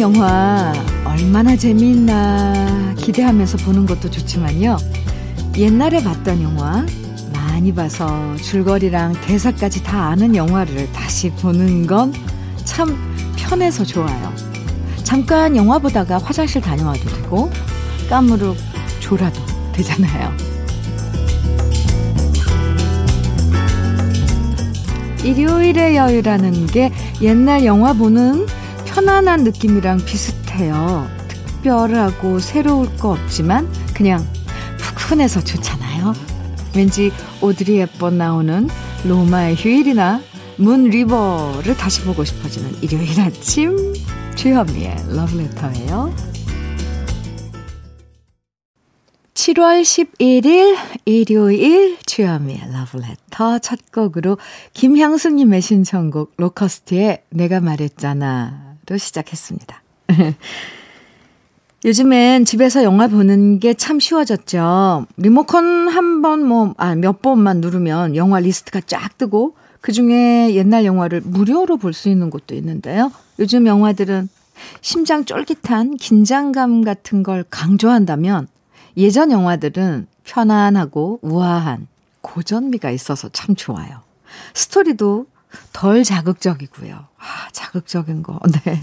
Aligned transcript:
영화 0.00 0.72
얼마나 1.04 1.54
재미있나 1.56 2.94
기대하면서 2.96 3.58
보는 3.58 3.86
것도 3.86 4.10
좋지만요. 4.10 4.76
옛날에 5.56 6.02
봤던 6.02 6.42
영화 6.42 6.84
많이 7.32 7.74
봐서 7.74 8.34
줄거리랑 8.36 9.14
대사까지 9.26 9.82
다 9.82 10.08
아는 10.08 10.34
영화를 10.34 10.90
다시 10.92 11.30
보는 11.30 11.86
건 11.86 12.12
참 12.70 12.96
편해서 13.36 13.84
좋아요. 13.84 14.32
잠깐 15.02 15.56
영화 15.56 15.78
보다가 15.78 16.18
화장실 16.18 16.60
다녀와도 16.60 17.00
되고 17.00 17.50
까무룩 18.08 18.56
졸아도 19.00 19.40
되잖아요. 19.72 20.32
일요일의 25.24 25.96
여유라는 25.96 26.66
게 26.68 26.92
옛날 27.20 27.64
영화 27.64 27.92
보는 27.92 28.46
편안한 28.94 29.44
느낌이랑 29.44 30.04
비슷해요. 30.04 31.08
특별하고 31.28 32.40
새로울 32.40 32.94
거 32.96 33.12
없지만 33.12 33.70
그냥 33.94 34.26
푸근해서 34.78 35.42
좋잖아요. 35.42 36.12
왠지 36.74 37.12
오드리 37.40 37.78
헵번 37.78 38.18
나오는 38.18 38.68
로마의 39.04 39.54
휴일이나 39.56 40.20
문 40.56 40.84
리버를 40.84 41.76
다시 41.76 42.02
보고 42.02 42.24
싶어지는 42.24 42.82
일요일 42.82 43.20
아침 43.20 43.94
주현미의 44.34 44.96
러브레터예요. 45.14 46.14
7월 49.34 49.82
11일 49.82 50.76
일요일 51.06 51.96
주현미의 52.04 52.60
러브레터 52.72 53.60
첫 53.60 53.78
곡으로 53.92 54.36
김향수님의 54.74 55.62
신청곡 55.62 56.34
로커스트의 56.36 57.22
내가 57.30 57.60
말했잖아 57.60 58.69
로 58.90 58.98
시작했습니다. 58.98 59.82
요즘엔 61.84 62.44
집에서 62.44 62.82
영화 62.82 63.06
보는 63.08 63.58
게 63.60 63.72
참 63.74 64.00
쉬워졌죠. 64.00 65.06
리모컨 65.16 65.88
한 65.88 66.20
번 66.20 66.44
뭐, 66.44 66.74
아, 66.76 66.94
몇 66.94 67.22
번만 67.22 67.60
누르면 67.62 68.16
영화 68.16 68.40
리스트가 68.40 68.80
쫙 68.86 69.16
뜨고 69.16 69.54
그 69.80 69.92
중에 69.92 70.54
옛날 70.54 70.84
영화를 70.84 71.22
무료로 71.22 71.78
볼 71.78 71.94
수 71.94 72.08
있는 72.10 72.28
곳도 72.28 72.54
있는데요. 72.56 73.10
요즘 73.38 73.66
영화들은 73.66 74.28
심장 74.82 75.24
쫄깃한 75.24 75.96
긴장감 75.96 76.82
같은 76.82 77.22
걸 77.22 77.44
강조한다면 77.48 78.48
예전 78.98 79.30
영화들은 79.30 80.06
편안하고 80.24 81.20
우아한 81.22 81.86
고전미가 82.20 82.90
있어서 82.90 83.30
참 83.30 83.54
좋아요. 83.54 84.02
스토리도 84.52 85.26
덜 85.72 86.04
자극적이고요. 86.04 86.94
아, 86.94 87.48
자극적인 87.52 88.22
거. 88.22 88.38
네. 88.64 88.80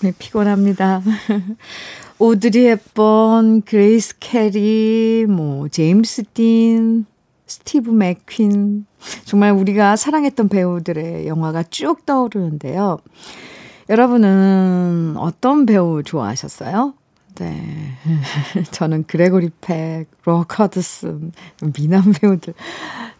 네 0.00 0.12
피곤합니다. 0.18 1.02
오드리 2.18 2.66
헵번, 2.66 3.62
그레이스 3.62 4.18
켈리, 4.20 5.26
뭐 5.28 5.68
제임스 5.68 6.24
딘, 6.32 7.06
스티브 7.46 7.90
맥퀸. 7.90 8.86
정말 9.24 9.52
우리가 9.52 9.96
사랑했던 9.96 10.48
배우들의 10.48 11.26
영화가 11.26 11.64
쭉 11.64 12.06
떠오르는데요. 12.06 12.98
여러분은 13.90 15.14
어떤 15.18 15.66
배우 15.66 16.02
좋아하셨어요? 16.02 16.94
네. 17.34 17.98
저는 18.70 19.04
그레고리 19.04 19.50
팩, 19.60 20.06
로커드슨, 20.24 21.32
미남 21.76 22.12
배우들. 22.12 22.54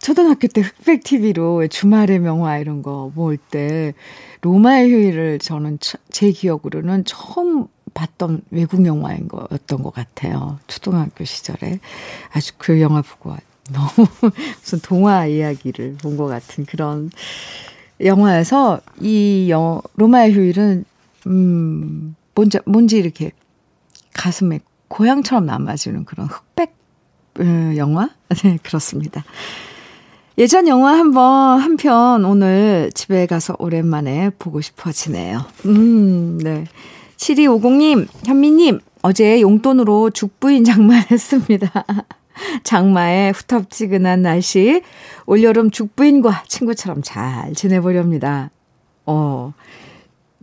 초등학교 0.05 0.49
때 0.49 0.61
흑백 0.61 1.03
TV로 1.03 1.67
주말의 1.67 2.19
명화 2.19 2.59
이런 2.59 2.83
거볼 2.83 3.39
때, 3.39 3.95
로마의 4.43 4.93
휴일을 4.93 5.39
저는 5.39 5.79
제 6.11 6.31
기억으로는 6.31 7.07
처음 7.07 7.69
봤던 7.95 8.43
외국 8.51 8.85
영화인 8.85 9.29
거였던 9.29 9.83
것 9.83 9.95
같아요. 9.95 10.59
초등학교 10.67 11.25
시절에. 11.25 11.81
아주 12.35 12.53
그 12.59 12.83
영화 12.83 13.01
보고 13.01 13.35
너무 13.73 13.89
무슨 14.61 14.81
동화 14.81 15.25
이야기를 15.25 15.97
본 16.03 16.19
것 16.19 16.27
같은 16.27 16.67
그런 16.67 17.11
영화에서 17.99 18.83
이 19.01 19.47
영, 19.49 19.81
로마의 19.95 20.35
휴일은, 20.35 20.85
음, 21.29 22.15
뭔지, 22.35 22.59
뭔지 22.67 22.99
이렇게 22.99 23.31
가슴에 24.13 24.61
고향처럼 24.89 25.47
남아주는 25.47 26.05
그런 26.05 26.27
흑백 26.27 26.77
음, 27.41 27.75
영화? 27.79 28.11
네, 28.45 28.59
그렇습니다. 28.63 29.25
예전 30.39 30.67
영화 30.67 30.99
한번 30.99 31.61
한 31.61 31.77
편 31.77 32.25
오늘 32.25 32.91
집에 32.95 33.27
가서 33.27 33.55
오랜만에 33.59 34.31
보고 34.39 34.61
싶어지네요. 34.61 35.45
음, 35.67 36.39
네. 36.43 36.65
7250님, 37.17 38.09
현미님, 38.27 38.81
어제 39.03 39.41
용돈으로 39.41 40.11
죽부인 40.11 40.65
장만했습니다. 40.65 41.85
장마에 42.65 43.31
후텁지근한 43.31 44.23
날씨, 44.23 44.83
올여름 45.27 45.71
죽부인과 45.71 46.45
친구처럼 46.49 47.03
잘 47.03 47.53
지내보렵니다. 47.55 48.51
어, 49.07 49.53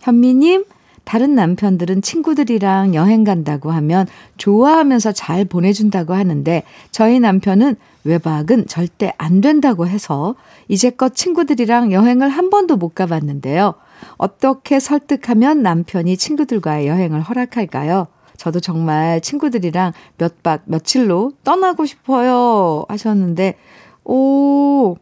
현미님, 0.00 0.64
다른 1.06 1.36
남편들은 1.36 2.02
친구들이랑 2.02 2.96
여행 2.96 3.22
간다고 3.22 3.70
하면 3.70 4.08
좋아하면서 4.38 5.12
잘 5.12 5.44
보내준다고 5.44 6.14
하는데 6.14 6.64
저희 6.90 7.20
남편은 7.20 7.76
외박은 8.02 8.66
절대 8.66 9.12
안 9.16 9.40
된다고 9.40 9.86
해서 9.86 10.34
이제껏 10.66 11.14
친구들이랑 11.14 11.92
여행을 11.92 12.28
한 12.28 12.50
번도 12.50 12.76
못 12.76 12.94
가봤는데요. 12.96 13.74
어떻게 14.16 14.80
설득하면 14.80 15.62
남편이 15.62 16.16
친구들과의 16.16 16.88
여행을 16.88 17.22
허락할까요? 17.22 18.08
저도 18.36 18.58
정말 18.58 19.20
친구들이랑 19.20 19.92
몇 20.18 20.42
박 20.42 20.62
며칠로 20.66 21.32
떠나고 21.44 21.86
싶어요 21.86 22.84
하셨는데, 22.88 23.56
오, 24.04 24.96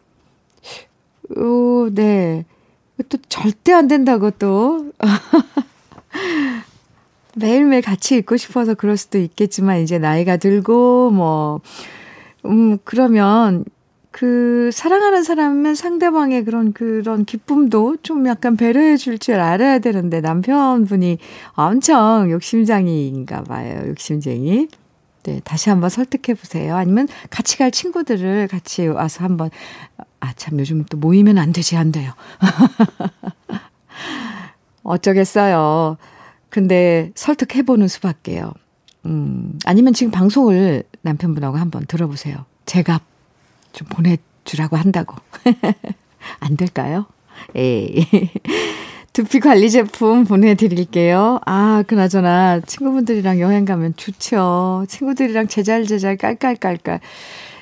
오, 1.37 1.91
네. 1.93 2.45
또 3.09 3.17
절대 3.31 3.73
안 3.73 3.89
된다고 3.89 4.31
또. 4.33 4.93
매일매일 7.37 7.83
같이 7.83 8.17
있고 8.17 8.37
싶어서 8.37 8.75
그럴 8.75 8.97
수도 8.97 9.19
있겠지만, 9.19 9.81
이제 9.81 9.99
나이가 9.99 10.37
들고, 10.37 11.11
뭐, 11.11 11.61
음, 12.47 12.79
그러면, 12.85 13.65
그, 14.13 14.71
사랑하는 14.73 15.25
사람은 15.25 15.75
상대방의 15.75 16.45
그런, 16.45 16.73
그런 16.73 17.25
기쁨도 17.25 17.97
좀 18.03 18.27
약간 18.29 18.57
배려해 18.57 18.97
줄 18.97 19.19
줄 19.19 19.37
알아야 19.41 19.81
되는데, 19.81 20.21
남편분이 20.21 21.19
엄청 21.55 22.31
욕심장이인가 22.31 23.43
봐요. 23.45 23.83
욕심쟁이. 23.89 24.69
네, 25.25 25.41
다시 25.43 25.71
한번 25.71 25.91
설득해 25.91 26.35
보세요. 26.39 26.77
아니면 26.77 27.09
같이 27.31 27.59
갈 27.59 27.71
친구들을 27.73 28.47
같이 28.49 28.87
와서 28.87 29.25
한번, 29.25 29.51
아, 30.21 30.33
참, 30.35 30.61
요즘 30.61 30.85
또 30.85 30.97
모이면 30.99 31.39
안 31.39 31.53
되지, 31.53 31.77
안 31.77 31.91
돼요. 31.93 32.13
어쩌겠어요. 34.85 35.97
근데 36.51 37.11
설득해보는 37.17 37.89
수밖에요. 37.89 38.53
음, 39.07 39.59
아니면 39.65 39.93
지금 39.93 40.11
방송을 40.11 40.85
남편분하고 41.03 41.57
한번 41.57 41.85
들어보세요. 41.87 42.45
제가 42.67 43.01
좀 43.73 43.89
보내주라고 43.89 44.77
한다고. 44.77 45.17
안 46.41 46.57
될까요? 46.57 47.07
에이. 47.55 48.07
두피 49.13 49.39
관리 49.39 49.71
제품 49.71 50.25
보내드릴게요. 50.25 51.41
아, 51.47 51.85
그나저나 51.87 52.61
친구분들이랑 52.61 53.39
여행 53.39 53.65
가면 53.65 53.95
좋죠. 53.97 54.87
친구들이랑 54.89 55.47
제잘제잘 55.47 56.17
깔깔깔깔. 56.17 57.01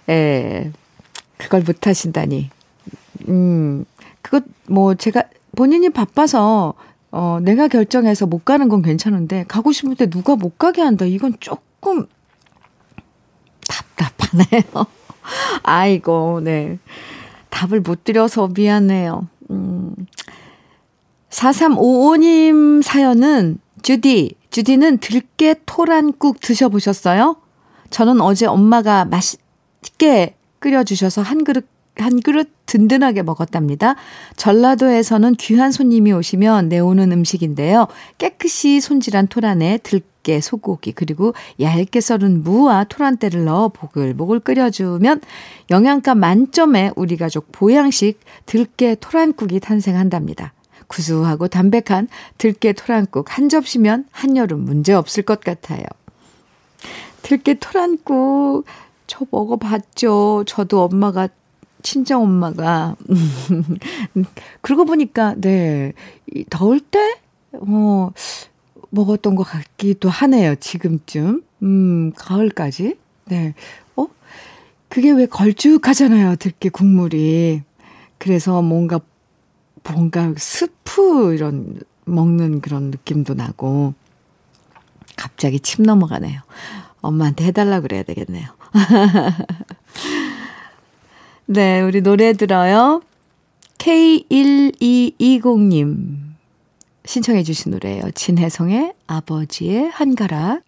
에, 0.09 0.71
그걸 1.37 1.61
못 1.61 1.87
하신다니. 1.87 2.49
음, 3.29 3.85
그것, 4.23 4.45
뭐, 4.67 4.95
제가 4.95 5.25
본인이 5.55 5.91
바빠서, 5.91 6.73
어, 7.13 7.39
내가 7.43 7.69
결정해서 7.69 8.27
못 8.27 8.45
가는 8.45 8.69
건 8.69 8.81
괜찮은데, 8.81 9.45
가고 9.47 9.71
싶을 9.71 9.95
때 9.95 10.09
누가 10.09 10.35
못 10.35 10.59
가게 10.59 10.81
한다. 10.81 11.05
이건 11.05 11.35
조금 11.41 12.07
답답하네요. 13.69 14.87
아이고, 15.63 16.41
네. 16.43 16.79
답을 17.51 17.83
못 17.83 18.05
드려서 18.05 18.49
미안해요. 18.49 19.29
음. 19.51 19.95
4355님 21.29 22.83
사연은, 22.83 23.61
주디, 23.83 24.35
주디는 24.51 24.99
들깨 24.99 25.57
토란국 25.67 26.41
드셔보셨어요? 26.41 27.37
저는 27.91 28.23
어제 28.23 28.47
엄마가 28.47 29.05
맛있게 29.05 30.35
끓여주셔서 30.61 31.21
한 31.21 31.45
그릇, 31.45 31.67
한 31.97 32.21
그릇 32.21 32.51
든든하게 32.67 33.23
먹었답니다. 33.23 33.97
전라도에서는 34.37 35.35
귀한 35.35 35.73
손님이 35.73 36.13
오시면 36.13 36.69
내오는 36.69 37.13
음식인데요. 37.13 37.87
깨끗이 38.17 38.81
손질한 38.81 39.27
토란에 39.27 39.79
들깨, 39.83 40.41
소고기, 40.41 40.93
그리고 40.93 41.35
얇게 41.61 42.01
썰은 42.01 42.43
무와 42.43 42.85
토란대를 42.85 43.45
넣어 43.45 43.69
보글보글 43.69 44.41
끓여주면 44.41 45.21
영양가 45.71 46.15
만점의 46.15 46.93
우리 46.97 47.17
가족 47.17 47.49
보양식 47.53 48.21
들깨 48.47 48.97
토란국이 48.99 49.61
탄생한답니다. 49.61 50.55
구수하고 50.87 51.49
담백한 51.49 52.09
들깨 52.39 52.73
토란국 52.73 53.37
한 53.37 53.49
접시면 53.49 54.07
한여름 54.13 54.61
문제 54.61 54.95
없을 54.95 55.23
것 55.23 55.41
같아요. 55.41 55.85
들깨 57.23 57.55
토란국 57.55 58.65
저 59.07 59.27
먹어봤죠. 59.31 60.45
저도 60.47 60.83
엄마가 60.83 61.29
친정 61.83 62.23
엄마가 62.23 62.97
그러고 64.61 64.85
보니까 64.85 65.35
네 65.37 65.93
더울 66.51 66.81
때 66.81 67.19
어, 67.53 68.11
먹었던 68.91 69.35
것 69.35 69.43
같기도 69.43 70.09
하네요. 70.09 70.55
지금쯤 70.57 71.43
음 71.63 72.13
가을까지 72.17 72.97
네 73.27 73.55
어? 73.97 74.07
그게 74.89 75.11
왜 75.11 75.27
걸쭉하잖아요. 75.27 76.37
들깨 76.37 76.69
국물이 76.69 77.63
그래서 78.19 78.63
뭔가 78.63 79.01
뭔가 79.85 80.33
스프 80.37 81.35
이런 81.35 81.81
먹는 82.05 82.61
그런 82.61 82.91
느낌도 82.91 83.35
나고 83.35 83.95
갑자기 85.17 85.61
침 85.61 85.85
넘어가네요. 85.85 86.41
엄마한테 87.01 87.45
해달라 87.47 87.81
그래야 87.81 88.03
되겠네요. 88.03 88.49
네, 91.47 91.81
우리 91.81 92.01
노래 92.03 92.33
들어요. 92.33 93.03
K1220님 93.79 96.19
신청해 97.05 97.43
주신 97.43 97.73
노래예요. 97.73 98.11
진혜성의 98.15 98.93
아버지의 99.07 99.91
한가락. 99.91 100.63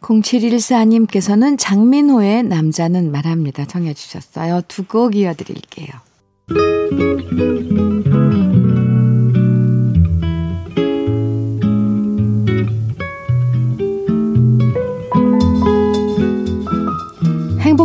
0714님께서는 0.00 1.56
장민호의 1.58 2.42
남자는 2.44 3.10
말합니다. 3.10 3.64
정해 3.66 3.92
주셨어요. 3.94 4.62
두 4.68 4.84
곡 4.84 5.16
이어드릴게요. 5.16 5.88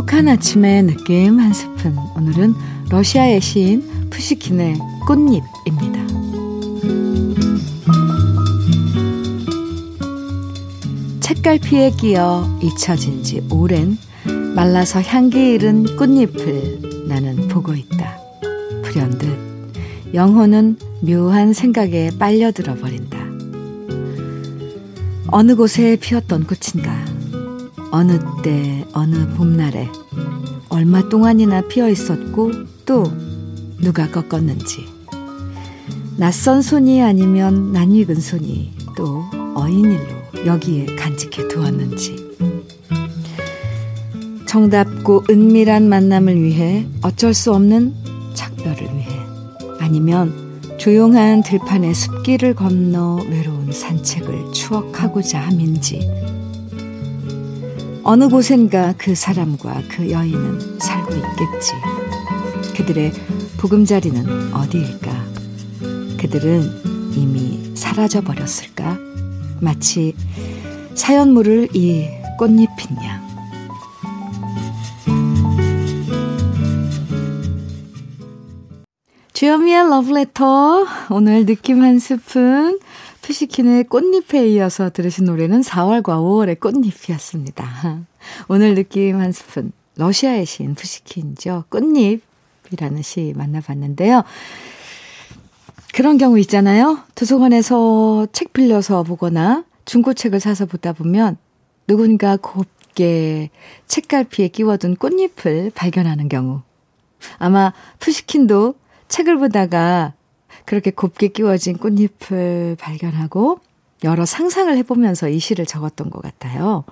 행복한 0.01 0.27
아침의 0.29 0.83
느낌 0.83 1.39
한 1.39 1.53
스푼. 1.53 1.95
오늘은 2.15 2.55
러시아의 2.89 3.39
시인 3.39 3.83
푸시킨의 4.09 4.75
꽃잎입니다. 5.05 6.01
책갈피에 11.19 11.91
끼어 11.91 12.59
잊혀진 12.63 13.21
지 13.21 13.45
오랜 13.51 13.99
말라서 14.55 15.01
향기 15.01 15.53
잃은 15.53 15.95
꽃잎을 15.95 17.05
나는 17.07 17.47
보고 17.47 17.75
있다. 17.75 18.17
불현듯 18.81 20.15
영혼은 20.15 20.77
묘한 21.01 21.53
생각에 21.53 22.09
빨려들어 22.17 22.73
버린다. 22.73 23.19
어느 25.27 25.55
곳에 25.55 25.95
피었던 25.95 26.47
꽃인가? 26.47 27.21
어느 27.91 28.17
때, 28.41 28.85
어느 28.93 29.27
봄날에 29.35 29.89
얼마 30.69 31.07
동안이나 31.09 31.61
피어 31.67 31.89
있었고 31.89 32.51
또 32.85 33.03
누가 33.81 34.09
꺾었는지. 34.09 34.85
낯선 36.17 36.61
손이 36.61 37.01
아니면 37.01 37.73
낯익은 37.73 38.15
손이 38.15 38.73
또 38.95 39.25
어인일로 39.55 40.45
여기에 40.45 40.95
간직해 40.95 41.49
두었는지. 41.49 42.31
정답고 44.47 45.25
은밀한 45.29 45.87
만남을 45.87 46.41
위해 46.41 46.85
어쩔 47.01 47.33
수 47.33 47.53
없는 47.53 47.93
작별을 48.33 48.83
위해 48.83 49.07
아니면 49.79 50.51
조용한 50.77 51.43
들판의 51.43 51.93
숲길을 51.93 52.55
건너 52.55 53.19
외로운 53.29 53.71
산책을 53.71 54.51
추억하고자 54.51 55.39
함인지 55.39 56.09
어느 58.03 58.27
곳엔가 58.27 58.95
그 58.97 59.13
사람과 59.13 59.83
그 59.87 60.09
여인은 60.09 60.79
살고 60.79 61.13
있겠지. 61.13 61.73
그들의 62.75 63.11
보금자리는 63.59 64.53
어디일까? 64.53 65.11
그들은 66.19 67.13
이미 67.15 67.75
사라져 67.75 68.21
버렸을까? 68.21 68.97
마치 69.59 70.15
사연물을 70.95 71.69
이 71.75 72.07
꽃잎인 72.39 72.97
양. 73.03 73.21
주현미의 79.33 79.89
러브레터. 79.89 80.85
오늘 81.11 81.45
느낌 81.45 81.83
한 81.83 81.99
스푼. 81.99 82.79
푸시킨의 83.21 83.85
꽃잎에 83.85 84.47
이어서 84.49 84.89
들으신 84.89 85.25
노래는 85.25 85.61
4월과 85.61 86.03
5월의 86.03 86.59
꽃잎이었습니다. 86.59 88.05
오늘 88.47 88.75
느낌 88.75 89.19
한 89.19 89.31
스푼. 89.31 89.71
러시아의 89.95 90.45
시인 90.45 90.73
푸시킨이죠. 90.73 91.65
꽃잎이라는 91.69 93.01
시 93.03 93.33
만나봤는데요. 93.35 94.23
그런 95.93 96.17
경우 96.17 96.39
있잖아요. 96.39 96.99
도서관에서 97.15 98.27
책 98.31 98.53
빌려서 98.53 99.03
보거나 99.03 99.65
중고책을 99.85 100.39
사서 100.39 100.65
보다 100.65 100.93
보면 100.93 101.37
누군가 101.87 102.37
곱게 102.37 103.49
책갈피에 103.87 104.47
끼워둔 104.47 104.95
꽃잎을 104.95 105.71
발견하는 105.75 106.29
경우. 106.29 106.61
아마 107.37 107.73
푸시킨도 107.99 108.75
책을 109.09 109.37
보다가 109.37 110.13
그렇게 110.65 110.91
곱게 110.91 111.27
끼워진 111.29 111.77
꽃잎을 111.77 112.77
발견하고 112.79 113.59
여러 114.03 114.25
상상을 114.25 114.75
해보면서 114.77 115.29
이 115.29 115.39
시를 115.39 115.65
적었던 115.65 116.09
것 116.09 116.21
같아요. 116.21 116.83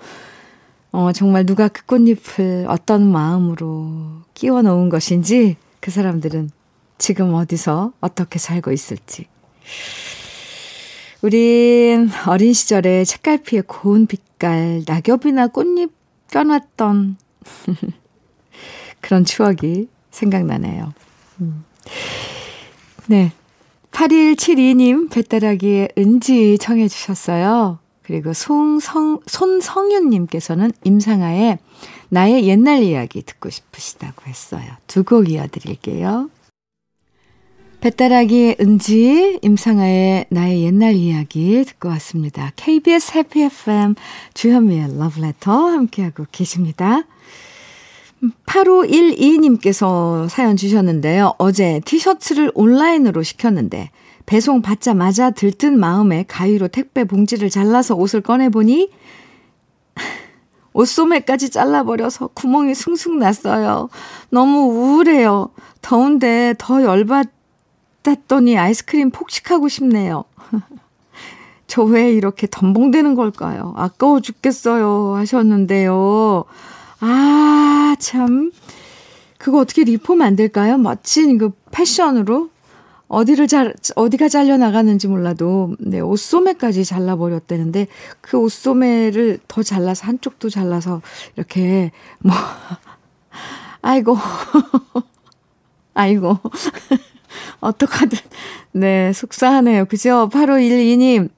어, 0.92 1.12
정말 1.12 1.46
누가 1.46 1.68
그 1.68 1.86
꽃잎을 1.86 2.66
어떤 2.68 3.12
마음으로 3.12 4.22
끼워 4.34 4.62
놓은 4.62 4.90
것인지 4.90 5.58
그 5.80 5.92
사람들은 5.92 6.50
지금 6.98 7.34
어디서 7.34 7.94
어떻게 8.02 8.40
살고 8.40 8.72
있을지. 8.72 9.26
우린 11.22 12.10
어린 12.28 12.54
시절에 12.54 13.04
책갈피에 13.04 13.64
고운 13.68 14.08
빛깔, 14.08 14.84
낙엽이나 14.88 15.48
꽃잎 15.48 15.92
껴놨던 16.32 17.18
그런 19.02 19.26
추억이 19.26 19.88
생각나네요. 20.12 20.94
음. 21.42 21.64
네. 23.08 23.32
8172님 24.00 25.10
배따라기에 25.12 25.90
은지 25.98 26.58
청해 26.58 26.88
주셨어요. 26.88 27.80
그리고 28.02 28.32
송성, 28.34 29.20
손성윤님께서는 29.28 30.72
임상아의 30.86 31.60
나의 32.08 32.48
옛날 32.48 32.82
이야기 32.82 33.22
듣고 33.22 33.50
싶으시다고 33.50 34.26
했어요. 34.26 34.72
두 34.88 35.04
곡 35.04 35.30
이어드릴게요. 35.30 36.30
배따라기의 37.82 38.58
은지, 38.62 39.38
임상아의 39.42 40.26
나의 40.30 40.64
옛날 40.64 40.96
이야기 40.96 41.64
듣고 41.66 41.90
왔습니다. 41.90 42.52
KBS 42.56 43.18
해피 43.18 43.44
FM 43.44 43.96
주현미의 44.34 44.98
러브레터 44.98 45.52
함께하고 45.52 46.26
계십니다. 46.32 47.04
8512님께서 48.46 50.28
사연 50.30 50.58
주셨는데요. 50.58 51.34
어제 51.38 51.82
티셔츠를 51.86 52.52
온라인으로 52.54 53.24
시켰는데 53.24 53.92
배송 54.26 54.62
받자마자 54.62 55.32
들뜬 55.32 55.80
마음에 55.80 56.24
가위로 56.28 56.68
택배 56.68 57.04
봉지를 57.04 57.50
잘라서 57.50 57.96
옷을 57.96 58.22
꺼내보니 58.22 58.92
옷소매까지 60.74 61.50
잘라버려서 61.50 62.28
구멍이 62.28 62.76
숭숭 62.76 63.20
났어요. 63.20 63.90
너무 64.30 64.60
우울해요. 64.68 65.50
더운데 65.82 66.54
더 66.58 66.84
열받았더니 66.84 68.58
아이스크림 68.58 69.10
폭식하고 69.10 69.68
싶네요. 69.68 70.26
저 71.68 71.84
왜 71.84 72.12
이렇게 72.12 72.48
덤벙대는 72.50 73.16
걸까요? 73.16 73.74
아까워 73.78 74.20
죽겠어요. 74.20 75.16
하셨는데요. 75.16 76.46
아, 77.00 77.96
참. 78.00 78.52
그거 79.38 79.60
어떻게 79.60 79.84
리폼 79.84 80.22
안 80.22 80.36
될까요? 80.36 80.78
멋진 80.78 81.38
그 81.38 81.52
패션으로? 81.72 82.50
어디를 83.08 83.48
잘, 83.48 83.74
어디가 83.96 84.30
잘려 84.30 84.58
나가는지 84.58 85.08
몰라도, 85.08 85.76
네, 85.80 86.00
옷소매까지 86.00 86.86
잘라 86.86 87.16
버렸다는데, 87.16 87.88
그 88.22 88.38
옷소매를 88.38 89.40
더 89.48 89.64
잘라서, 89.64 90.06
한쪽도 90.06 90.50
잘라서, 90.50 91.02
이렇게, 91.36 91.92
뭐, 92.20 92.36
아이고, 93.82 94.16
아이고, 95.96 96.38
어떡하든, 97.62 98.20
네, 98.74 99.12
속상하네요. 99.12 99.86
그죠? 99.86 100.30
8512님, 100.32 101.30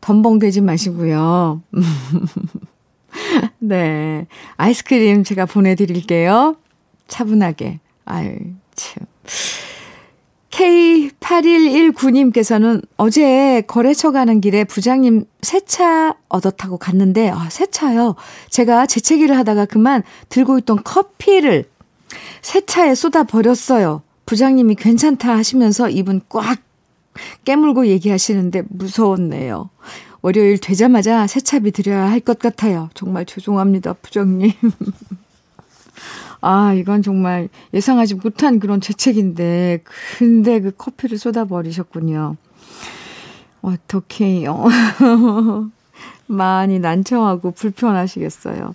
덤벙되지 0.00 0.60
마시고요. 0.60 1.60
네, 3.58 4.26
아이스크림 4.56 5.24
제가 5.24 5.46
보내드릴게요. 5.46 6.56
차분하게. 7.08 7.80
아유, 8.04 8.36
참. 8.74 9.06
K8119님께서는 10.50 12.82
어제 12.96 13.62
거래처 13.66 14.12
가는 14.12 14.40
길에 14.40 14.64
부장님 14.64 15.24
새 15.42 15.60
차 15.60 16.14
얻어 16.28 16.50
타고 16.50 16.78
갔는데, 16.78 17.28
아, 17.30 17.48
새 17.50 17.66
차요. 17.66 18.14
제가 18.50 18.86
재채기를 18.86 19.36
하다가 19.36 19.66
그만 19.66 20.02
들고 20.28 20.58
있던 20.58 20.82
커피를 20.82 21.68
새 22.40 22.64
차에 22.64 22.94
쏟아 22.94 23.24
버렸어요. 23.24 24.02
부장님이 24.24 24.76
괜찮다 24.76 25.36
하시면서 25.36 25.90
입은 25.90 26.22
꽉 26.28 26.58
깨물고 27.44 27.88
얘기하시는데 27.88 28.62
무서웠네요. 28.68 29.70
월요일 30.22 30.58
되자마자 30.58 31.26
세차비 31.26 31.70
드려야 31.72 32.10
할 32.10 32.20
것 32.20 32.38
같아요. 32.38 32.88
정말 32.94 33.24
죄송합니다, 33.26 33.92
부장님. 33.94 34.50
아, 36.40 36.72
이건 36.74 37.02
정말 37.02 37.48
예상하지 37.74 38.14
못한 38.16 38.58
그런 38.60 38.80
재책인데, 38.80 39.82
근데 40.18 40.60
그 40.60 40.70
커피를 40.76 41.18
쏟아버리셨군요. 41.18 42.36
어떡해요. 43.62 44.64
많이 46.26 46.78
난처하고 46.78 47.52
불편하시겠어요. 47.52 48.74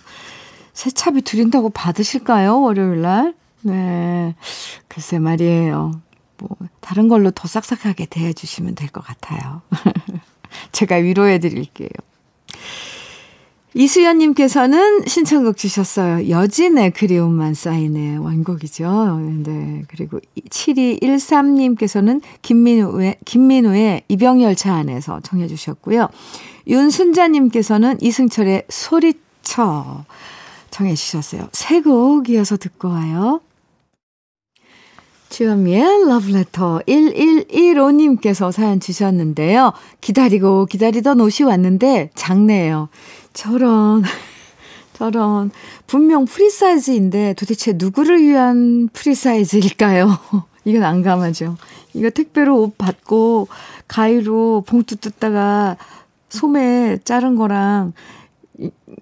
세차비 0.72 1.22
드린다고 1.22 1.70
받으실까요? 1.70 2.60
월요일 2.62 3.02
날? 3.02 3.34
네. 3.60 4.34
글쎄 4.88 5.18
말이에요. 5.18 5.92
뭐, 6.38 6.48
다른 6.80 7.08
걸로 7.08 7.30
더 7.30 7.46
싹싹하게 7.46 8.06
대해주시면 8.06 8.74
될 8.74 8.88
것 8.88 9.04
같아요. 9.04 9.62
제가 10.70 10.96
위로해 10.96 11.38
드릴게요. 11.38 11.88
이수연님께서는 13.74 15.06
신청곡 15.06 15.56
주셨어요. 15.56 16.28
여진의 16.28 16.90
그리움만 16.90 17.54
쌓이네. 17.54 18.16
원곡이죠. 18.16 19.18
네. 19.44 19.82
그리고 19.88 20.20
7213님께서는 20.50 22.20
김민우의, 22.42 23.16
김민우의 23.24 24.02
이병열차 24.08 24.74
안에서 24.74 25.20
청해 25.20 25.46
주셨고요. 25.48 26.08
윤순자님께서는 26.66 27.96
이승철의 28.02 28.64
소리쳐 28.68 30.04
청해 30.70 30.94
주셨어요. 30.94 31.48
세 31.52 31.80
곡 31.80 32.28
이어서 32.28 32.56
듣고 32.58 32.88
와요. 32.88 33.40
주현미의 35.32 36.08
러브레터 36.08 36.80
1115님께서 36.86 38.52
사연 38.52 38.80
주셨는데요. 38.80 39.72
기다리고 40.02 40.66
기다리던 40.66 41.22
옷이 41.22 41.48
왔는데 41.48 42.10
작네요. 42.14 42.90
저런, 43.32 44.04
저런, 44.92 45.50
분명 45.86 46.26
프리사이즈인데 46.26 47.32
도대체 47.38 47.72
누구를 47.76 48.20
위한 48.22 48.90
프리사이즈일까요? 48.92 50.18
이건 50.66 50.82
난감하죠. 50.82 51.56
이거 51.94 52.10
택배로 52.10 52.60
옷 52.60 52.76
받고 52.76 53.48
가위로 53.88 54.64
봉투 54.66 54.96
뜯다가 54.96 55.78
소매 56.28 56.98
자른 57.04 57.36
거랑 57.36 57.94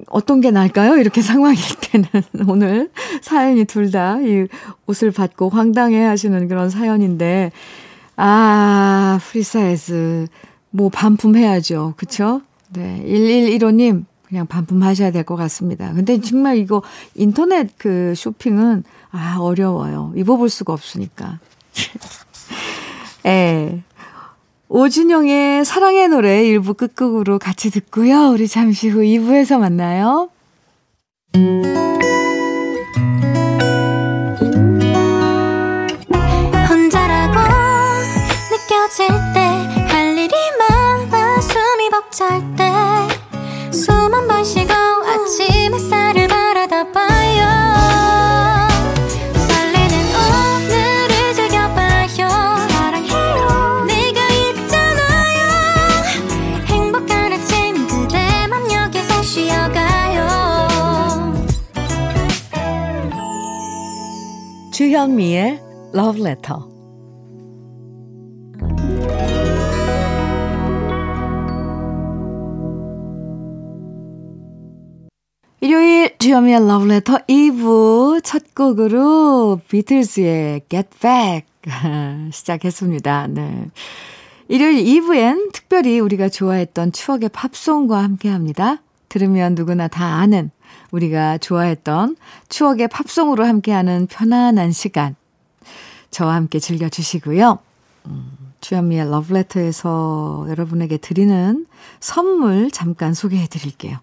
어떤 0.08 0.40
게 0.40 0.50
나을까요? 0.50 0.96
이렇게 0.96 1.20
상황일 1.22 1.60
때는 1.80 2.06
오늘 2.48 2.90
사연이 3.22 3.64
둘 3.64 3.90
다 3.90 4.18
이 4.20 4.46
옷을 4.86 5.10
받고 5.10 5.48
황당해 5.50 6.04
하시는 6.04 6.46
그런 6.48 6.70
사연인데 6.70 7.52
아, 8.16 9.18
프리사이즈 9.22 10.26
뭐 10.70 10.88
반품해야죠. 10.90 11.94
그쵸? 11.96 12.42
네. 12.72 13.02
1115님 13.06 14.04
그냥 14.28 14.46
반품하셔야 14.46 15.10
될 15.10 15.24
것 15.24 15.34
같습니다. 15.36 15.92
근데 15.92 16.20
정말 16.20 16.56
이거 16.58 16.82
인터넷 17.14 17.70
그 17.78 18.14
쇼핑은 18.16 18.84
아, 19.10 19.38
어려워요. 19.40 20.12
입어볼 20.16 20.48
수가 20.48 20.72
없으니까. 20.72 21.40
예. 23.26 23.82
오준영의 24.72 25.64
사랑의 25.64 26.06
노래 26.06 26.46
일부 26.46 26.74
끝곡으로 26.74 27.40
같이 27.40 27.72
듣고요. 27.72 28.30
우리 28.30 28.46
잠시 28.46 28.88
후 28.88 29.00
2부에서 29.00 29.58
만나요. 29.58 30.30
혼자라고 36.68 37.40
느껴질 38.52 39.08
때 39.34 39.39
주현미의 65.00 65.58
Love 65.94 66.20
Letter. 66.20 66.60
일요일 75.62 76.18
주현미의 76.18 76.56
Love 76.56 76.90
Letter 76.90 77.24
2부 77.26 78.22
첫 78.22 78.54
곡으로 78.54 79.62
비틀즈의 79.70 80.64
Get 80.68 80.90
Back 81.00 81.46
시작했습니다. 82.30 83.28
네. 83.28 83.68
일요일 84.48 84.84
2부엔 84.84 85.54
특별히 85.54 85.98
우리가 85.98 86.28
좋아했던 86.28 86.92
추억의 86.92 87.30
팝송과 87.30 88.02
함께 88.02 88.28
합니다. 88.28 88.82
들으면 89.08 89.54
누구나 89.54 89.88
다 89.88 90.04
아는 90.16 90.50
우리가 90.90 91.38
좋아했던 91.38 92.16
추억의 92.48 92.88
팝송으로 92.88 93.44
함께하는 93.44 94.06
편안한 94.08 94.72
시간. 94.72 95.16
저와 96.10 96.34
함께 96.34 96.58
즐겨주시고요. 96.58 97.58
음, 98.06 98.32
주현미의 98.60 99.10
러브레터에서 99.10 100.46
여러분에게 100.48 100.96
드리는 100.96 101.66
선물 102.00 102.70
잠깐 102.70 103.14
소개해 103.14 103.46
드릴게요. 103.46 103.98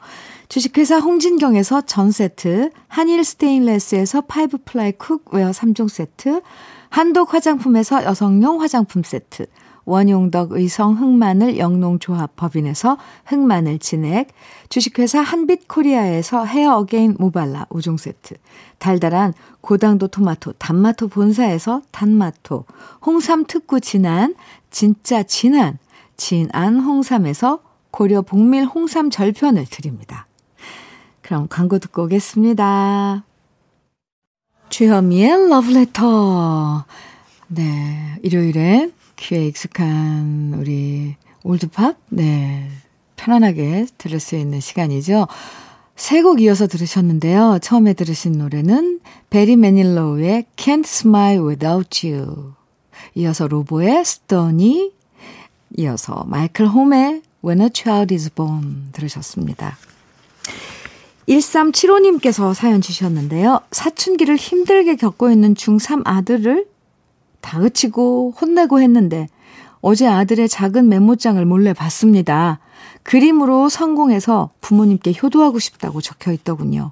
주식회사 0.50 1.00
홍진경에서 1.00 1.82
전 1.82 2.12
세트, 2.12 2.72
한일 2.88 3.24
스테인레스에서 3.24 4.22
five 4.22 4.60
ply 4.64 4.94
cookware 4.94 5.52
3종 5.52 5.90
세트, 5.90 6.42
한독 6.90 7.34
화장품에서 7.34 8.06
여성용 8.06 8.62
화장품 8.62 9.04
세트, 9.04 9.48
원용덕 9.88 10.52
의성 10.52 10.98
흑마늘 10.98 11.58
영농조합 11.58 12.36
법인에서 12.36 12.98
흑마늘 13.26 13.80
진액, 13.80 14.28
주식회사 14.68 15.22
한빛코리아에서 15.22 16.44
Hair 16.46 16.76
Again 16.76 17.16
모발라 17.18 17.68
5종 17.70 17.98
세트, 17.98 18.36
달달한 18.80 19.34
고당도 19.62 20.10
토마토 20.10 20.54
단마토 20.54 21.08
본사에서 21.08 21.84
단마토, 21.92 22.66
홍삼 23.06 23.46
특구 23.46 23.80
진한, 23.80 24.36
진짜 24.70 25.24
진한, 25.24 25.80
진안 26.18 26.82
홍삼에서 26.82 27.62
고려 27.90 28.22
복밀 28.22 28.66
홍삼 28.66 29.10
절편을 29.10 29.68
드립니다. 29.70 30.28
그럼 31.22 31.48
광고 31.50 31.80
듣고 31.80 32.04
오겠습니다. 32.04 33.24
주현미의 34.68 35.50
러브레터. 35.50 36.84
네, 37.48 38.20
일요일에 38.22 38.92
귀에 39.18 39.46
익숙한 39.48 40.56
우리 40.58 41.16
올드팝, 41.44 41.98
네. 42.10 42.70
편안하게 43.16 43.88
들을 43.98 44.20
수 44.20 44.36
있는 44.36 44.60
시간이죠. 44.60 45.28
세 45.96 46.22
곡 46.22 46.42
이어서 46.42 46.68
들으셨는데요. 46.68 47.58
처음에 47.62 47.94
들으신 47.94 48.34
노래는 48.34 49.00
베리 49.32 49.56
매닐로우의 49.56 50.46
Can't 50.56 50.86
Smile 50.86 51.40
Without 51.40 52.08
You. 52.08 52.54
이어서 53.16 53.48
로보의 53.48 54.02
Stoney. 54.02 54.92
이어서 55.78 56.24
마이클 56.28 56.68
홈의 56.68 57.24
When 57.44 57.62
a 57.62 57.70
Child 57.74 58.14
is 58.14 58.32
Born 58.32 58.90
들으셨습니다. 58.92 59.78
1375님께서 61.28 62.54
사연 62.54 62.80
주셨는데요. 62.82 63.60
사춘기를 63.72 64.36
힘들게 64.38 64.96
겪고 64.96 65.32
있는 65.32 65.56
중3 65.56 66.04
아들을 66.06 66.66
다그치고 67.48 68.34
혼내고 68.40 68.82
했는데 68.82 69.30
어제 69.80 70.06
아들의 70.06 70.50
작은 70.50 70.90
메모장을 70.90 71.44
몰래 71.46 71.72
봤습니다. 71.72 72.60
그림으로 73.04 73.70
성공해서 73.70 74.50
부모님께 74.60 75.14
효도하고 75.22 75.60
싶다고 75.60 76.02
적혀 76.02 76.34
있더군요. 76.34 76.92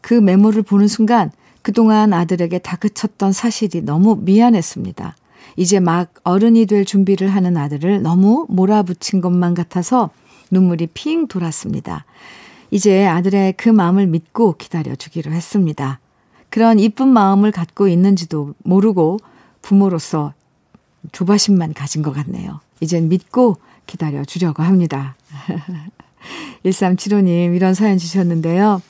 그 0.00 0.14
메모를 0.14 0.62
보는 0.62 0.88
순간 0.88 1.30
그동안 1.62 2.12
아들에게 2.12 2.58
다그쳤던 2.58 3.32
사실이 3.32 3.82
너무 3.82 4.18
미안했습니다. 4.20 5.16
이제 5.56 5.78
막 5.78 6.12
어른이 6.24 6.66
될 6.66 6.84
준비를 6.84 7.28
하는 7.28 7.56
아들을 7.56 8.02
너무 8.02 8.46
몰아붙인 8.48 9.20
것만 9.20 9.54
같아서 9.54 10.10
눈물이 10.50 10.88
핑 10.88 11.28
돌았습니다. 11.28 12.04
이제 12.72 13.06
아들의 13.06 13.54
그 13.56 13.68
마음을 13.68 14.08
믿고 14.08 14.56
기다려주기로 14.56 15.30
했습니다. 15.30 16.00
그런 16.50 16.80
이쁜 16.80 17.08
마음을 17.08 17.52
갖고 17.52 17.86
있는지도 17.86 18.54
모르고 18.64 19.18
부모로서 19.64 20.34
조바심만 21.12 21.72
가진 21.72 22.02
것 22.02 22.12
같네요. 22.12 22.60
이젠 22.80 23.08
믿고 23.08 23.56
기다려 23.86 24.24
주려고 24.24 24.62
합니다. 24.62 25.16
1375님, 26.64 27.56
이런 27.56 27.74
사연 27.74 27.98
주셨는데요. 27.98 28.82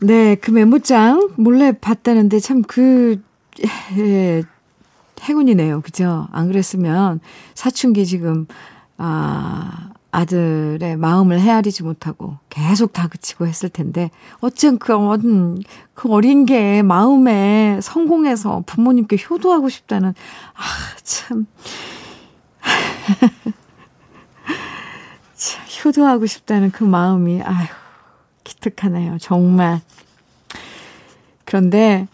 네, 0.00 0.34
그 0.36 0.50
메모장 0.50 1.30
몰래 1.36 1.72
봤다는데 1.72 2.40
참 2.40 2.62
그, 2.62 3.20
예, 3.96 4.42
행운이네요. 5.22 5.80
그죠? 5.82 6.28
안 6.32 6.48
그랬으면 6.48 7.20
사춘기 7.54 8.06
지금, 8.06 8.46
아, 8.96 9.87
아들의 10.10 10.96
마음을 10.96 11.38
헤아리지 11.40 11.82
못하고 11.82 12.38
계속 12.48 12.92
다그치고 12.92 13.46
했을 13.46 13.68
텐데, 13.68 14.10
어쩜 14.40 14.78
그, 14.78 14.96
어린, 14.96 15.62
그 15.94 16.10
어린 16.10 16.46
게 16.46 16.82
마음에 16.82 17.78
성공해서 17.82 18.62
부모님께 18.66 19.18
효도하고 19.28 19.68
싶다는, 19.68 20.14
아, 20.54 20.62
참. 21.02 21.46
참, 25.34 25.64
효도하고 25.84 26.26
싶다는 26.26 26.70
그 26.70 26.84
마음이, 26.84 27.42
아휴, 27.42 27.66
기특하네요. 28.44 29.18
정말. 29.20 29.80
그런데, 31.44 32.08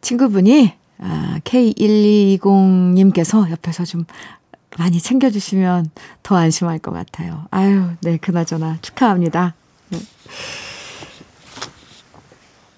친구분이, 0.00 0.72
아, 0.98 1.38
K1220님께서 1.44 3.50
옆에서 3.50 3.84
좀 3.84 4.04
많이 4.76 5.00
챙겨주시면 5.00 5.90
더 6.22 6.36
안심할 6.36 6.78
것 6.78 6.92
같아요. 6.92 7.46
아유, 7.50 7.90
네, 8.02 8.16
그나저나 8.16 8.78
축하합니다. 8.82 9.54
네. 9.90 9.98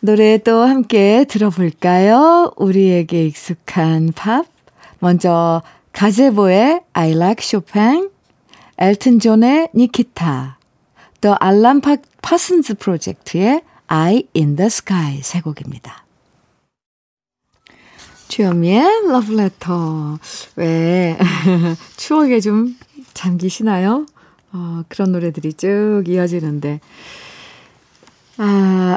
노래 0.01 0.39
또 0.39 0.63
함께 0.63 1.27
들어볼까요? 1.29 2.53
우리에게 2.57 3.27
익숙한 3.27 4.13
팝. 4.15 4.47
먼저, 4.99 5.63
가제보의 5.93 6.81
I 6.93 7.11
like 7.11 7.45
Chopin, 7.45 8.11
엘튼 8.79 9.19
존의 9.19 9.69
니키타, 9.75 10.59
또 11.21 11.37
알람 11.39 11.81
파, 11.81 11.97
파슨즈 12.23 12.75
프로젝트의 12.75 13.63
I 13.93 14.23
in 14.37 14.55
the 14.55 14.67
Sky 14.67 15.19
세 15.21 15.41
곡입니다. 15.41 16.05
주현미의 18.29 18.85
Love 19.09 19.35
Letter. 19.37 20.19
왜, 20.55 21.19
추억에 21.99 22.39
좀 22.39 22.77
잠기시나요? 23.15 24.07
어, 24.53 24.83
그런 24.87 25.11
노래들이 25.11 25.55
쭉 25.55 26.05
이어지는데. 26.07 26.79
아, 28.39 28.97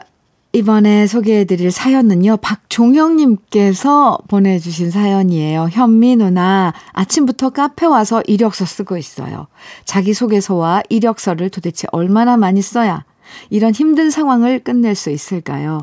이번에 0.52 1.08
소개해드릴 1.08 1.72
사연은요, 1.72 2.38
박종형님께서 2.38 4.20
보내주신 4.28 4.92
사연이에요. 4.92 5.70
현미 5.72 6.18
누나, 6.18 6.72
아침부터 6.92 7.50
카페 7.50 7.88
와서 7.88 8.22
이력서 8.28 8.64
쓰고 8.64 8.98
있어요. 8.98 9.48
자기소개서와 9.86 10.84
이력서를 10.90 11.50
도대체 11.50 11.88
얼마나 11.92 12.38
많이 12.38 12.62
써야 12.62 13.04
이런 13.50 13.74
힘든 13.74 14.10
상황을 14.10 14.60
끝낼 14.60 14.96
수 14.96 15.10
있을까요? 15.10 15.82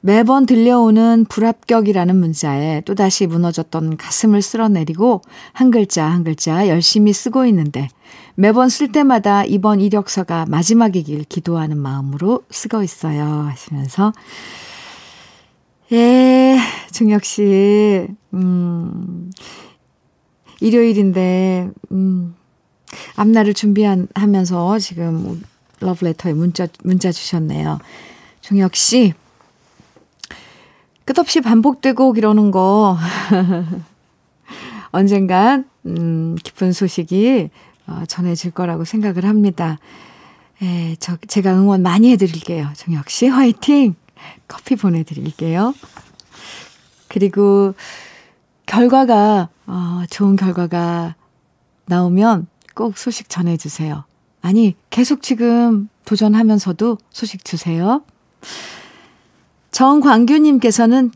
매번 0.00 0.46
들려오는 0.46 1.24
불합격이라는 1.28 2.16
문자에 2.16 2.82
또다시 2.82 3.26
무너졌던 3.26 3.96
가슴을 3.96 4.42
쓸어내리고 4.42 5.22
한 5.52 5.70
글자 5.70 6.04
한 6.04 6.22
글자 6.22 6.68
열심히 6.68 7.12
쓰고 7.12 7.44
있는데 7.46 7.88
매번 8.34 8.68
쓸 8.68 8.92
때마다 8.92 9.44
이번 9.44 9.80
이력서가 9.80 10.46
마지막이길 10.48 11.24
기도하는 11.24 11.78
마음으로 11.78 12.42
쓰고 12.50 12.82
있어요. 12.82 13.24
하시면서 13.24 14.12
예, 15.92 16.58
중혁 16.90 17.24
씨, 17.24 18.08
음, 18.34 19.30
일요일인데, 20.60 21.70
음, 21.92 22.34
앞날을 23.14 23.54
준비하면서 23.54 24.80
지금 24.80 25.42
러브레터에 25.80 26.32
문자, 26.32 26.66
문자 26.82 27.12
주셨네요. 27.12 27.78
종혁 28.40 28.76
씨, 28.76 29.14
끝없이 31.04 31.40
반복되고 31.40 32.14
이러는 32.16 32.50
거, 32.50 32.96
언젠간, 34.92 35.68
음, 35.86 36.36
기쁜 36.42 36.72
소식이 36.72 37.50
어, 37.86 38.02
전해질 38.08 38.50
거라고 38.50 38.84
생각을 38.84 39.24
합니다. 39.24 39.78
에, 40.62 40.96
저, 40.98 41.16
제가 41.28 41.52
응원 41.54 41.82
많이 41.82 42.10
해드릴게요. 42.12 42.70
종혁 42.76 43.10
씨, 43.10 43.28
화이팅! 43.28 43.94
커피 44.48 44.74
보내드릴게요. 44.74 45.74
그리고 47.08 47.74
결과가, 48.64 49.48
어, 49.66 50.02
좋은 50.10 50.36
결과가 50.36 51.14
나오면 51.86 52.48
꼭 52.74 52.98
소식 52.98 53.28
전해주세요. 53.28 54.04
아니, 54.46 54.76
계속 54.90 55.22
지금 55.22 55.88
도전하면서도 56.04 56.98
소식 57.10 57.44
주세요. 57.44 58.04
정광규님께서는 59.72 61.10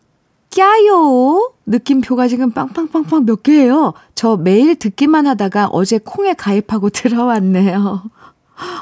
깨요! 0.50 1.52
느낌표가 1.64 2.26
지금 2.26 2.50
빵빵빵빵 2.50 3.26
몇 3.26 3.44
개예요. 3.44 3.94
저 4.16 4.36
매일 4.36 4.74
듣기만 4.74 5.28
하다가 5.28 5.68
어제 5.68 6.00
콩에 6.04 6.34
가입하고 6.34 6.90
들어왔네요. 6.90 8.02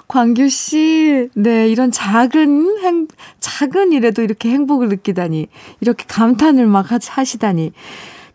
광규 0.08 0.48
씨, 0.48 1.28
네, 1.34 1.68
이런 1.68 1.90
작은 1.90 2.78
행, 2.78 3.06
작은 3.40 3.92
일에도 3.92 4.22
이렇게 4.22 4.48
행복을 4.48 4.88
느끼다니, 4.88 5.48
이렇게 5.82 6.06
감탄을 6.08 6.66
막 6.66 6.86
하시다니, 6.90 7.72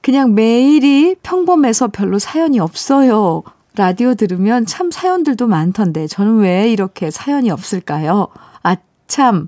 그냥 0.02 0.36
매일이 0.36 1.16
평범해서 1.24 1.88
별로 1.88 2.20
사연이 2.20 2.60
없어요. 2.60 3.42
라디오 3.76 4.14
들으면 4.14 4.66
참 4.66 4.92
사연들도 4.92 5.48
많던데, 5.48 6.08
저는 6.08 6.38
왜 6.40 6.72
이렇게 6.72 7.10
사연이 7.10 7.50
없을까요? 7.50 8.28
아, 8.62 8.76
참, 9.08 9.48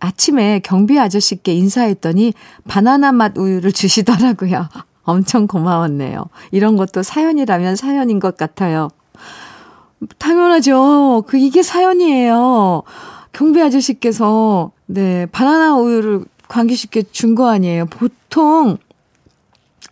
아침에 0.00 0.60
경비 0.62 0.98
아저씨께 0.98 1.54
인사했더니 1.54 2.34
바나나 2.68 3.12
맛 3.12 3.36
우유를 3.38 3.72
주시더라고요. 3.72 4.68
엄청 5.04 5.46
고마웠네요. 5.46 6.26
이런 6.50 6.76
것도 6.76 7.02
사연이라면 7.02 7.76
사연인 7.76 8.20
것 8.20 8.36
같아요. 8.36 8.88
당연하죠. 10.18 11.24
그, 11.26 11.38
이게 11.38 11.62
사연이에요. 11.62 12.82
경비 13.32 13.62
아저씨께서, 13.62 14.72
네, 14.86 15.26
바나나 15.26 15.76
우유를 15.76 16.24
광기 16.48 16.74
씨께 16.74 17.04
준 17.12 17.34
거 17.34 17.48
아니에요. 17.48 17.86
보통, 17.86 18.76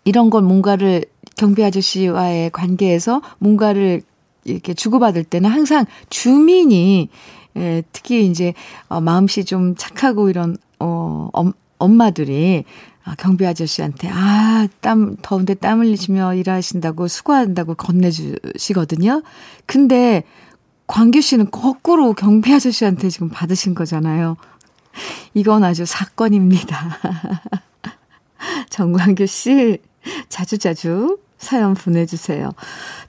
이런 0.05 0.29
걸 0.29 0.43
뭔가를 0.43 1.05
경비 1.37 1.65
아저씨와의 1.65 2.51
관계에서 2.51 3.23
뭔가를 3.39 4.03
이렇게 4.45 4.75
주고받을 4.75 5.25
때는 5.25 5.51
항상 5.51 5.87
주민이 6.11 7.09
예, 7.57 7.83
특히 7.93 8.27
이제 8.27 8.55
어, 8.89 9.01
마음씨 9.01 9.45
좀 9.45 9.75
착하고 9.77 10.31
이런 10.31 10.57
어 10.79 11.29
엄, 11.33 11.53
엄마들이 11.79 12.65
아, 13.05 13.15
경비 13.17 13.47
아저씨한테 13.47 14.09
아, 14.11 14.69
땀 14.81 15.17
더운데 15.23 15.55
땀 15.55 15.81
흘리시며 15.81 16.35
일하신다고 16.35 17.09
수고한다고 17.09 17.75
건네주시거든요. 17.75 19.23
근데 19.67 20.23
광규 20.87 21.21
씨는 21.21 21.51
거꾸로 21.51 22.13
경비 22.13 22.53
아저씨한테 22.53 23.09
지금 23.09 23.29
받으신 23.29 23.75
거잖아요. 23.75 24.37
이건 25.35 25.65
아주 25.65 25.85
사건입니다. 25.85 26.99
정광규 28.71 29.27
씨 29.27 29.79
자주자주 30.29 31.19
사연 31.39 31.75
보내주세요. 31.75 32.53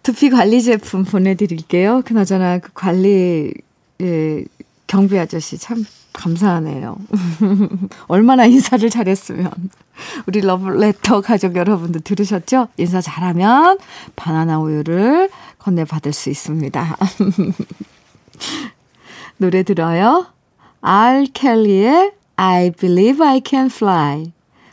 두피 0.01 0.29
관리 0.29 0.61
제품 0.61 1.03
보내드릴게요. 1.03 2.01
그나저나 2.05 2.59
그 2.59 2.71
관리 2.73 3.53
예, 4.01 4.43
경비 4.87 5.17
아저씨 5.17 5.57
참 5.57 5.85
감사하네요. 6.13 6.95
얼마나 8.07 8.45
인사를 8.45 8.87
잘했으면. 8.89 9.51
우리 10.27 10.41
러브레터 10.41 11.21
가족 11.21 11.55
여러분들 11.55 12.01
들으셨죠? 12.01 12.67
인사 12.77 13.01
잘하면 13.01 13.79
바나나 14.15 14.59
우유를 14.59 15.29
건네받을 15.59 16.13
수 16.13 16.29
있습니다. 16.29 16.97
노래 19.37 19.63
들어요. 19.63 20.27
알 20.81 21.25
켈리의 21.33 22.11
I 22.35 22.71
Believe 22.71 23.25
I 23.25 23.41
Can 23.45 23.67
Fly. 23.67 24.31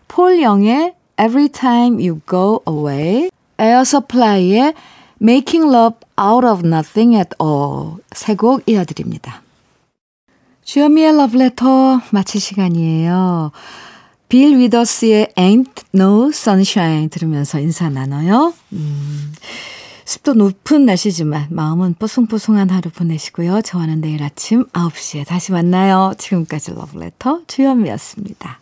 폴 0.09 0.43
영의 0.43 0.95
Every 1.21 1.49
Time 1.51 2.03
You 2.03 2.21
Go 2.29 2.63
Away. 2.67 3.31
에어 3.59 3.85
서플라이의 3.85 4.73
Making 5.21 5.67
Love 5.75 5.99
Out 6.19 6.47
of 6.47 6.67
Nothing 6.67 7.15
at 7.15 7.31
All 7.43 7.97
세 8.15 8.35
곡 8.37 8.63
이어드립니다. 8.67 9.43
주현미의 10.65 11.17
러브레터 11.17 12.01
마칠 12.11 12.41
시간이에요. 12.41 13.51
빌 14.31 14.57
위더스의 14.59 15.29
Ain't 15.37 15.83
No 15.95 16.29
Sunshine 16.29 17.09
들으면서 17.09 17.59
인사 17.59 17.91
나눠요. 17.91 18.55
음, 18.73 19.33
습도 20.05 20.35
높은 20.35 20.87
날씨지만 20.87 21.49
마음은 21.51 21.97
뽀송뽀송한 21.99 22.71
하루 22.71 22.91
보내시고요. 22.91 23.61
저와는 23.63 24.01
내일 24.01 24.23
아침 24.23 24.65
9시에 24.69 25.27
다시 25.27 25.53
만나요. 25.53 26.15
지금까지 26.17 26.71
러브레터 26.75 27.41
주현미였습니다. 27.49 28.60